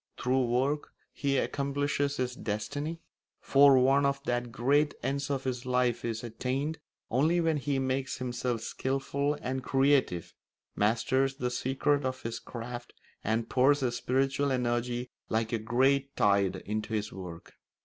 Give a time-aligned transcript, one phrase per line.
[0.17, 3.01] Through work he accomplishes his destiny;
[3.39, 6.79] for one of the great ends of his life is attained
[7.11, 10.33] only when he makes himself skilful and creative,
[10.75, 12.93] masters the secrets of his craft
[13.23, 17.53] and pours his spiritual energy like a great tide into his work.